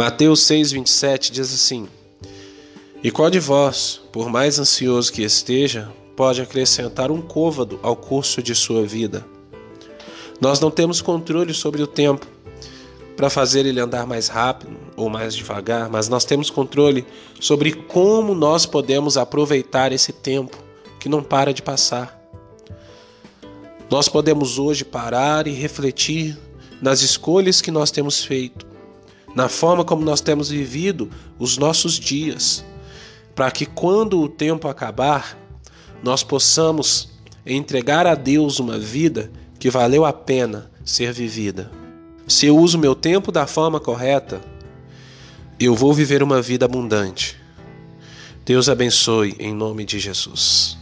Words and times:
Mateus 0.00 0.40
6:27 0.46 1.30
diz 1.30 1.52
assim: 1.52 1.86
E 3.04 3.10
qual 3.10 3.28
de 3.28 3.38
vós, 3.38 4.00
por 4.10 4.30
mais 4.30 4.58
ansioso 4.58 5.12
que 5.12 5.20
esteja, 5.20 5.92
pode 6.16 6.40
acrescentar 6.40 7.10
um 7.10 7.20
côvado 7.20 7.78
ao 7.82 7.94
curso 7.94 8.42
de 8.42 8.54
sua 8.54 8.86
vida? 8.86 9.26
Nós 10.40 10.58
não 10.58 10.70
temos 10.70 11.02
controle 11.02 11.52
sobre 11.52 11.82
o 11.82 11.86
tempo 11.86 12.26
para 13.14 13.28
fazer 13.28 13.66
ele 13.66 13.78
andar 13.78 14.06
mais 14.06 14.28
rápido 14.28 14.74
ou 14.96 15.10
mais 15.10 15.34
devagar, 15.34 15.90
mas 15.90 16.08
nós 16.08 16.24
temos 16.24 16.48
controle 16.48 17.04
sobre 17.38 17.70
como 17.70 18.34
nós 18.34 18.64
podemos 18.64 19.18
aproveitar 19.18 19.92
esse 19.92 20.14
tempo 20.14 20.56
que 20.98 21.10
não 21.10 21.22
para 21.22 21.52
de 21.52 21.60
passar. 21.60 22.18
Nós 23.90 24.08
podemos 24.08 24.58
hoje 24.58 24.82
parar 24.82 25.46
e 25.46 25.52
refletir 25.52 26.38
nas 26.80 27.02
escolhas 27.02 27.60
que 27.60 27.70
nós 27.70 27.90
temos 27.90 28.24
feito, 28.24 28.69
na 29.34 29.48
forma 29.48 29.84
como 29.84 30.04
nós 30.04 30.20
temos 30.20 30.50
vivido 30.50 31.10
os 31.38 31.56
nossos 31.56 31.94
dias, 31.94 32.64
para 33.34 33.50
que 33.50 33.66
quando 33.66 34.20
o 34.20 34.28
tempo 34.28 34.68
acabar, 34.68 35.38
nós 36.02 36.22
possamos 36.22 37.10
entregar 37.44 38.06
a 38.06 38.14
Deus 38.14 38.58
uma 38.58 38.78
vida 38.78 39.30
que 39.58 39.70
valeu 39.70 40.04
a 40.04 40.12
pena 40.12 40.70
ser 40.84 41.12
vivida. 41.12 41.70
Se 42.26 42.46
eu 42.46 42.56
uso 42.56 42.78
meu 42.78 42.94
tempo 42.94 43.30
da 43.30 43.46
forma 43.46 43.80
correta, 43.80 44.40
eu 45.58 45.74
vou 45.74 45.92
viver 45.92 46.22
uma 46.22 46.40
vida 46.40 46.64
abundante. 46.64 47.36
Deus 48.44 48.68
abençoe 48.68 49.36
em 49.38 49.54
nome 49.54 49.84
de 49.84 49.98
Jesus. 49.98 50.79